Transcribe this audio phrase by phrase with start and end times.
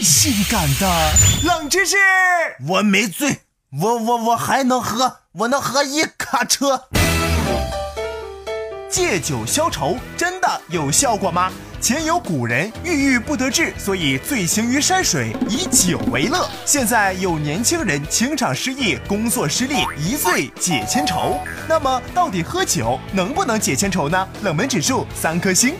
[0.00, 1.12] 性感的
[1.44, 1.96] 冷知识，
[2.68, 3.40] 我没醉，
[3.80, 6.84] 我我我还能喝，我能喝一卡车。
[8.90, 11.50] 借酒消愁真的有效果吗？
[11.80, 16.48] 前有古人郁郁不得志，所以醉行于山水，以酒为乐。
[16.64, 21.40] 现在有年轻人情场失意，工作失利，一醉解千愁。
[21.68, 24.28] 那么，到底喝酒能不能解千愁呢？
[24.42, 25.74] 冷门指数三颗星。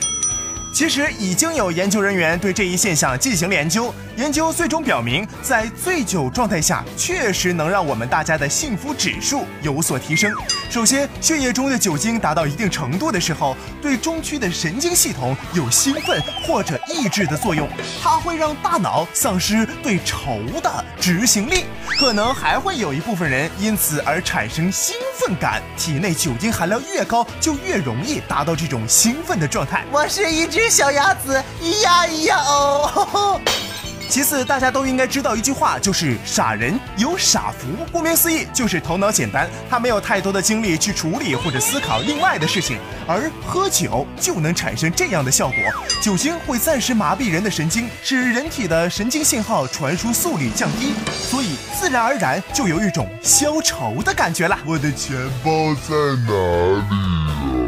[0.75, 10.33] 其实已经有研究人员对这一现象进行了研究，研究最终表明，在醉酒状态下，确实能让我们大家的幸福指数有所提升。
[10.69, 17.69] 首先，血液中的酒精达到一定程度的时候，对中区的神经系统有兴奋或者抑制的作用，
[18.03, 21.67] 它会让大脑丧失对愁的执行力，
[21.99, 25.63] 可能还会有一部分人因此而产生兴奋感。
[25.77, 29.85] 体内酒精含量越高，就越容易达到这种兴奋的状态。
[29.93, 33.41] 我是一只小鸭子，咿呀咿呀哦。
[34.09, 37.67] 其次，大家都应该知道一句话，就是傻人有傻福。
[37.91, 42.79] 顾名思义，就是头脑简单，他没有太多的精力去处理或者思考另外的事情，
[43.09, 45.57] 而喝酒就能产生这样的效果。
[46.01, 54.57] 酒精会暂时麻痹人的神经，使人体的神经信号传输速率降低，所以自然而然就有一种消愁的感觉了。
[54.65, 55.95] 我的钱包在
[56.29, 57.64] 哪里？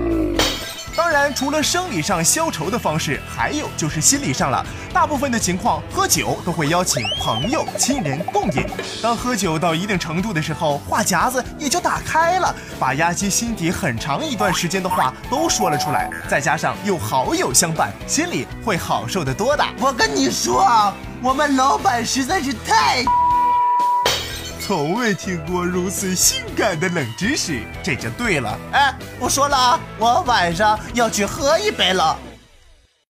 [1.35, 4.65] 除了生理上消愁的方式，还有就是心理上了。
[4.93, 8.67] 大部分的情况，喝酒都会邀请朋友、亲人共饮。
[9.03, 16.11] 当喝酒到一定程度的时候，话匣子也就打开了，把压积心底很长一段时间的话都说了出来。
[16.29, 19.65] 再加上有好友相伴，心里会好受得多的。
[19.79, 23.05] 我跟你说啊，我们老板实在是太……
[24.67, 28.59] 从未听过如此性感的冷知识，这就对了。
[28.73, 32.19] 哎，不说了啊，我晚上要去喝一杯了。